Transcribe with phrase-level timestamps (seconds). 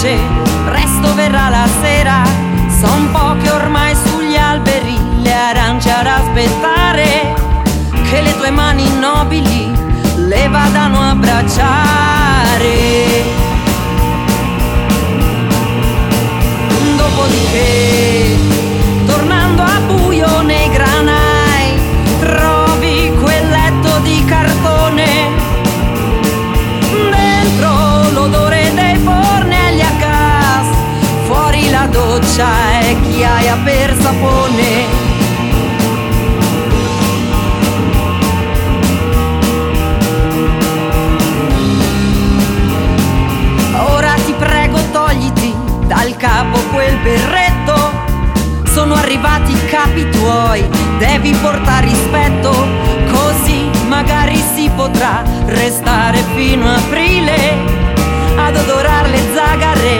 [0.00, 0.18] piace,
[0.64, 2.22] presto verrà la sera,
[2.80, 7.34] son pochi ormai sugli alberi, le arance ad aspettare,
[8.08, 9.70] che le tue mani nobili
[10.16, 12.68] le vadano a abbracciare.
[16.96, 18.09] Dopodiché...
[32.40, 34.86] c'è chi aia per sapone.
[43.92, 45.54] Ora ti prego togliti
[45.86, 47.74] dal capo quel berretto,
[48.72, 50.66] sono arrivati i capi tuoi,
[50.98, 52.50] devi portare rispetto,
[53.12, 57.54] così magari si potrà restare fino a aprile
[58.36, 59.99] ad odorare le zagare